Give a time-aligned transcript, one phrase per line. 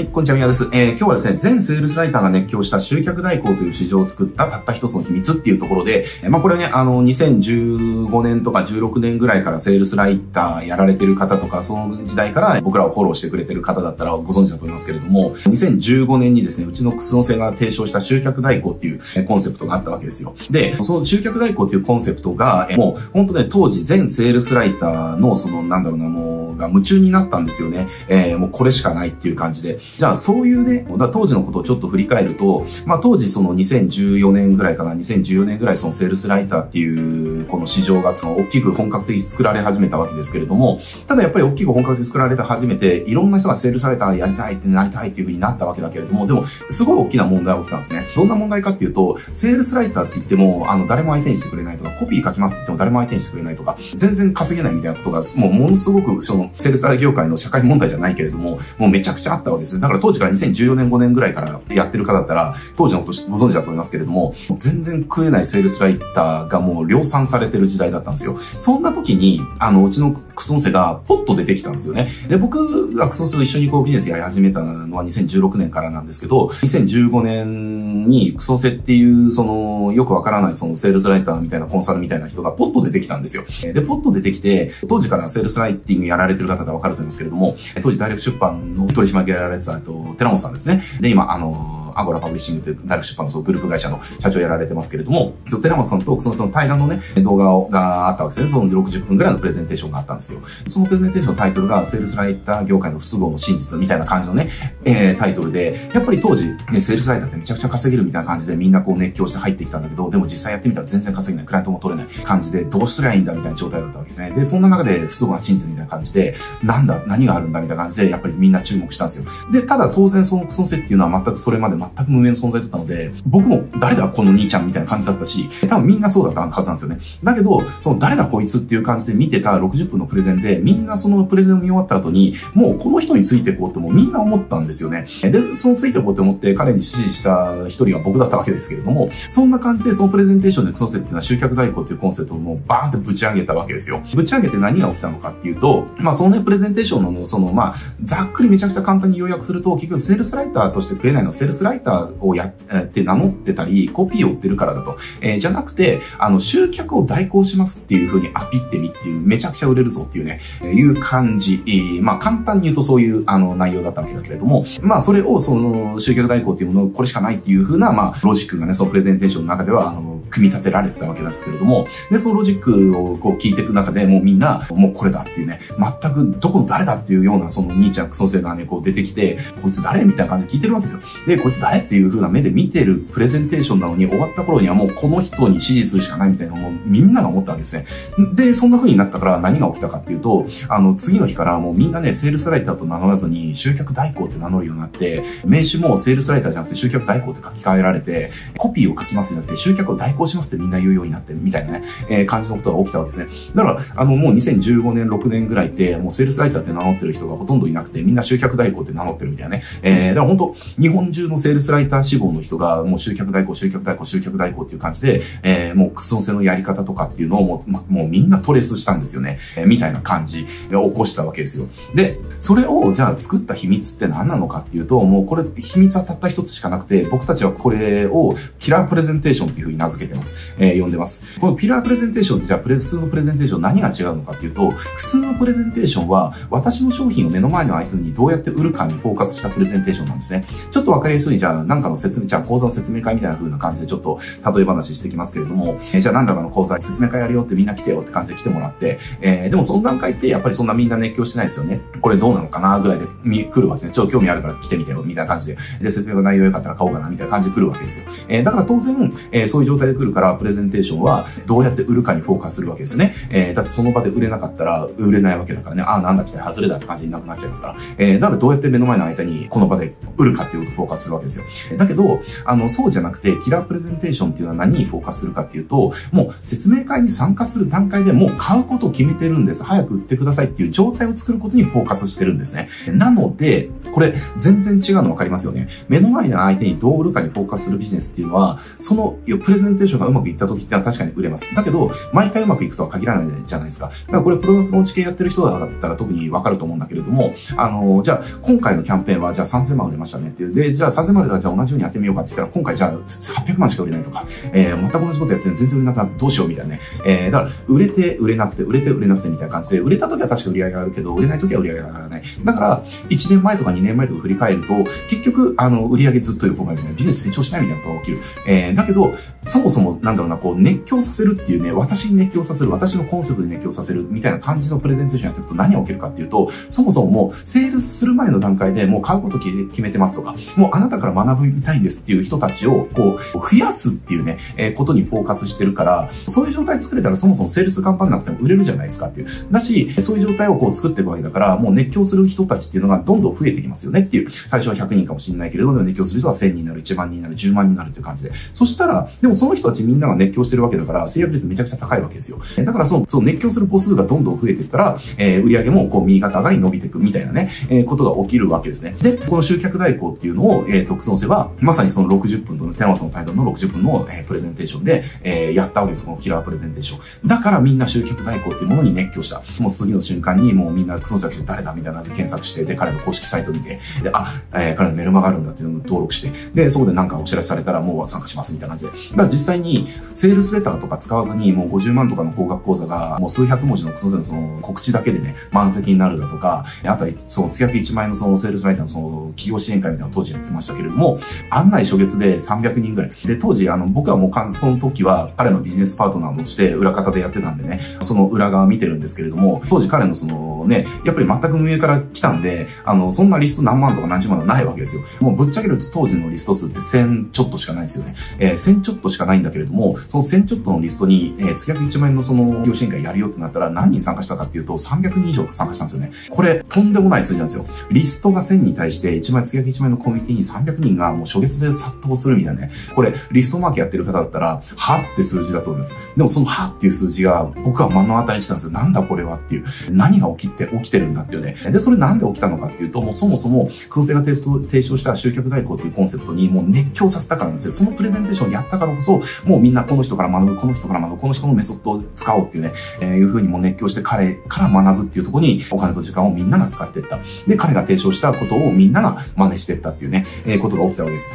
[0.00, 0.66] はい、こんにちは、宮です。
[0.72, 20.34] えー、今日はですね、全セールスライターが熱狂した集客代行という市場を作ったたった一つの秘密っていうところで、えー、まあこれね、あの、2015年とか16年ぐらいからセールスライターやられてる方とか、その時代から僕らをフォローしてくれてる方だったらご存知だと思いますけれども、2015年にですね、うちのクスノセが提唱した集客代行っていうコンセプトがあったわけですよ。
[20.50, 27.88] で、その集客代行っていうコンセプトが、もう本当ね、当時全セールスライターのその、なんだろうな、もう、が夢中になったんですよね。
[28.08, 29.78] えー、もうこれしかないっていう感じで。
[29.78, 48.06] じゃあそういうね、だ当時のことをちょっと振り返ると、まあ当時その2014年ぐらいかな、2014年ぐらいそのセールスライターっていうこの市場がその大きく本格的に作られ始めたわけですけれども、ただやっぱり大きく本格的に作られて初めて、いろんな人がセールスライターやりたいってなりたいっていう風になったわけだけれども、でもすごい大きな問題が起きたんですね。
[48.14, 59.80] どんな問題かっていうと、セールスライターって言っても、あの誰も相手にしてくれないとか、コピー書きますって言っても誰も相手にしてくれないとか、全然稼げないみたいなことが、もうものすごくそのセールスライター業界の社会問題じゃないけれども、もうめちゃくちゃあったわけですよ。
[59.80, 68.38] だから当時から2014年5年ぐらいからやってる方だったら、当時のことご存知だと思いますけれども、全然食えないセールスライターがもう量産されてる時代だったんですよ。
[68.60, 72.08] そんな時に、あの、うちのクソンセがポッと出てきたんですよね。
[72.28, 83.44] で、僕がクソンセと一緒にこうビジネスやり始めたのは2016年からなんですけど、2015年にクソンセっていうそのよくわからないそのセールスライターみたいなコンサルみたいな人がポッと出てきたんですよ。
[83.72, 90.82] で、ポッと出てきて、当時からセールスライティングやられてる方がわかると思いますけれども、当時ダイレクト出版の取締役やられてた、と、寺本さんですね。
[91.00, 98.50] で、今、あの、アゴラパブリッシングというダイレクト出版のそのグループ会社の社長やられてますけれども、寺本さんとそのその対談のね、動画があったわけですね。
[98.50, 100.40] その60分ぐらいのプレゼンテーションがあったんですよ。
[100.66, 104.50] そのプレゼンテーションのタイトルが、セールスライター業界の不都合の真実みたいな感じのね、
[104.84, 114.30] えー、タイトルで、やっぱり当時、ね、セールスライターってめちゃくちゃ稼げるみたいな感じでみんなこう熱狂して入ってきたんだけど、でも実際やってみたら全然稼げない、クライアントも取れない感じで、どうすりゃいいんだみたいな状態だったわけですね。
[114.30, 119.24] で、そんな中で不都合な真実みたいな感じで、なんだ、何があるんだみたいな感じで、やっぱりみんな注目したんですよ。
[119.52, 126.98] で、ただ当然そのクソンセっていうのは全くそれまで全全く無名の存在だったので、僕も誰だこの兄ちゃんみたいな感じだったし、多分みんなそうだったはずなんですよね。
[127.24, 135.06] だけど、その誰だこいつっていう感じで見てた60分のプレゼンで、みんなそのプレゼンを見終わった後に、もうこの人についていこうってもうみんな思ったんですよね。
[135.22, 144.02] で、そのついていこうって思って彼に指示した一人が僕だったわけですけれども、そんな感じでそのプレゼンテーションでクソセっていうのは集客代行っていうコンセプトをもうバーンってぶち上げたわけですよ。
[144.14, 154.98] ぶち上げて何が起きたのかっていうと、まあそのね、プレゼンテーションのその、まあ、ざっくりめちゃくちゃ簡単に要約すると、結局セールスライターとして食えないのはセールスライターライターをやって名乗ってたり、コピーを売ってるからだと。
[155.20, 161.62] えー、じゃなくて、あの、集客を代行しますっていう風にアピってみっていう、めちゃくちゃ売れるぞっていうね、えー、いう感じ。
[161.66, 181.00] えー、まあ、簡単に言うとそういう、あの、内容だったわけだけれども、まあ、それを、その、集客代行っていうもの、これしかないっていう風な、まあ、ロジックがね、そのプレゼンテーションの中では、あの、組み立てられてたわけですけれども、で、そのロジックをこう聞いていく中で、もうみんな、もうこれだっていうね、全くどこの誰だっていうような、その兄ちゃんクソ生がね、こう出てきて、こいつ誰みたいな感じで聞いてるわけですよ。
[181.26, 187.86] で、こいつ誰っていう風な目で見てるプレゼンテーションなのに、終わった頃にはもうこの人に指示するしかないみたいなのをみんなが思ったわけですね。
[188.34, 203.54] で、そんな風になったから何が起きたかっていうと、あの、次の日からもうみんなね、セールスライターと名乗らずに、集客代行って名乗るようになって、名刺もセールスライターじゃなくて集客代行って書き換えられて、コピーを書きますよって集客を代行しますってみんな言うようになってるみたいなね、えー、感じのことが起きたわけですね。
[203.54, 209.62] だから、あの、もう2015年、6年ぐらいって、もうセールスライターって名乗ってる人がほとんどいなくて、みんな集客代行って名乗ってるみたいなね。
[209.82, 219.38] えー、だから本当日本中のセールスライター志望の人が、もう集客代行、集客代行、集客代行っていう感じで、えー、もうクソせのやり方とかっていうのをもう、ま、もうみんなトレースしたんですよね。
[219.56, 221.68] えー、みたいな感じを起こしたわけですよ。
[221.94, 230.54] で、それを、じゃあ作った秘密って何なのかっていうと、もうこれ、秘密はたった一つしかなくて、僕たちはこれをキラープレゼンテーションっていう風に名付けててます。
[230.58, 231.38] えー、呼んでます。
[231.40, 240.44] このピラープレゼンテーションってじゃあプレ普通のプレゼンテーション何が違うのかっていうと、普通のプレゼンテーションは私の商品を目の前の相手にどうやって売るかにフォーカスしたプレゼンテーションなんですね。
[240.70, 244.18] ちょっとわかりやすいじゃあなんかの説明、じゃあ講座の説明会みたいな風な感じでちょっと
[244.54, 251.80] 例え話してきますけれども、えー、じゃあなんだかの講座説明会やるよってみんな来てよって感じで来てもらって、えー、でもその段階ってやっぱりそんなみんな熱狂してないですよね。
[252.00, 253.92] これどうなのかなぐらいで来るわけですね。
[253.92, 255.58] ちょっと興味あるから来てみてよみたいな感じで。
[255.80, 258.06] で、説明の内容良かったら買おうかなみたいな感じで来るわけですよ。
[258.28, 263.14] えー、だから当然、えー、そういう状態で来るからプレゼンテーションはどうやって売るかにフォーカスするわけですよね。
[263.30, 265.82] えー、だってその場で売れなかったら売れないわけだからね。
[265.82, 267.76] ああ、なんだ来た外れだって感じになくなっちゃいますから。
[267.98, 271.44] えー、だからどうやって目の前の相手にこの場で売るかっていうことをフォーカスするわけですよ。
[271.76, 279.64] だけど、あの、そうじゃなくて、キラープレゼンテーションっていうのは何にフォーカスするかっていうと、もう説明会に参加する段階でもう買うことを決めてるんです。
[279.64, 282.68] 早く売ってくださいっていう状態を作ることにフォーカスしてるんですね。
[282.92, 285.68] なので、これ全然違うの分かりますよね。
[285.88, 291.54] 目の前の相手にどう売るかにフォーカスするビジネスっていうのは、そのプレゼンテーションションがうまくいった時ってのは確かに売れます。
[291.54, 293.88] だけど、毎回うまくいくとは限らないじゃないですか。
[293.88, 300.54] だからこれプロダクトの知見やってる人だったら特にわかると思うんだけれども、あの、じゃあ今回のキャンペーンはじゃあ3000万売れましたねっていう。
[300.54, 306.80] で、じゃあ3000万売れたらじゃあ同じようにやってみようかって言ったら今回じゃあ800万しか売れないとか、えー、全く同じことやってる全然売れなくなってどうしようみたいなね。
[307.04, 312.22] えー、だから売れて売れなくて売れて売れなくてみたいな感じで、売れた時は確か売り上げがあるけど、売れない時は売り上げが上がらない。
[312.44, 318.18] だから、1年前とか2年前とか振り返ると、結局、あの、売り上げずっと横ばいみたいな、ビジネス成長しないみたいなことが起きる。
[318.46, 319.14] えー、だけど、
[319.46, 339.26] そもそも、なんだろうな、こう、熱狂させるっていうね、私に熱狂させる、私のコンセプトに熱狂させる、みたいな感じのプレゼンテーションやっていくと何が起きるかっていうと、そもそももう、セールスする前の段階でもう買うこと決めてますとか、もうあなたから学びたいんですっていう人たちを、こう、増やすっていうね、えー、ことにフォーカスしてるから、そういう状態作れたらそもそもセールス頑張んなくても売れるじゃないですかっていう。
[339.50, 344.30] だし、そういう状態をこう作っていくわけだから、もう熱狂する人たちっていうのがどんどん増えてきますよねっていう。
[344.30, 348.32] 最初は100人かもしれないけれども、熱狂する人は1000人になる、1万人になる、10万人になるっていう感じで。
[348.54, 352.38] そしたら、でもその人たちみんなが熱狂してるわけだから、制約率めちゃくちゃ高いわけですよ。
[352.64, 358.96] だからその、その熱狂する個数がどんどん増えていったら、えー、売り上げもこう右肩上がり伸びていくみたいなね、えー、ことが起きるわけですね。
[359.00, 366.04] で、この集客代行っていうのを、えー、特捜せば、まさにその60分の、テラマスのタイトルの60分の、えー、プレゼンテーションで、えー、やったわけです。
[366.04, 367.28] このキラープレゼンテーション。
[367.28, 369.42] だからみんな集客代行っていうものに熱狂した。
[369.62, 379.10] もう次の瞬間にもうみんなクソジして誰だみたいなで検索して、で、彼の公式サイト見て、で、あ、えー、彼のメルマがあるんだっていうのを登録して、で、そこでなんかお知らせされたらもう参加しますみたいな感じで。
[379.10, 391.18] だから実際に、セールスレターとか使わずに、もう50万とかの高額講座が、もう数百文字のそのその告知だけでね、満席になるだとか、あとは、その月約1万円のそのセールスライターのその企業支援会みたいなのを当時やってましたけれども、
[391.50, 393.10] 案内初月で300人ぐらい。
[393.10, 405.02] で、当時、あの、僕はもう、その時は彼のビジネスパートナーとして裏方でやってたんでね、その裏側見てるんですけれども、当時彼のそのね、やっぱり全く運営から来たんで、あの、そんなリスト何万とか何十万とかないわけですよ。
[405.20, 408.14] もうぶっちゃけると当時のリスト数って1000ちょっとしかないんですよね。
[408.38, 416.12] えー、1000ちょっとしかないんだけれども、その1000ちょっとのリストに、えー、月約1万円のその業支援会やるよってなったら何人参加したかっていうと300人以上参加したんですよね。
[416.30, 417.66] これ、とんでもない数字なんですよ。
[417.90, 422.70] リストが1000に対して1万円、月約1万円のコミュニティに300人がもう初月で殺到するみたいなね。
[422.94, 425.96] これ、リストマーケやってる方だったら、はって数字だと思います。
[426.16, 428.70] でもそのはっていう数字が僕は目の当たりにしたんですよ。
[428.70, 429.64] なんだこれはっていう。
[429.90, 431.56] 何が起きて、起きてるんだっていうね。
[431.70, 437.72] で、それなんで起きたのかっていうと、もうそもそも、空性が提唱した集客代行っていうコンセプトにもう熱狂させたからなんですよ。
[437.72, 447.18] そのプレゼンテーションやったからこそ、もうみんなこの人から学ぶ、この人から学ぶ、この人のメソッドを使おうっていうね、えー、いう風にも熱狂して彼から学ぶっていうところにお金と時間をみんなが使っていった。
[447.46, 451.30] で、彼が提唱したことをみんなが真似していったっていうね、えー、ことが起きたわけです。